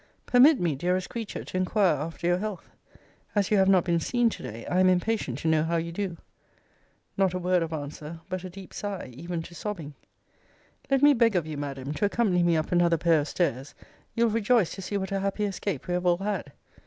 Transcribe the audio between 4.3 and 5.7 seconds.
to day, I am impatient to know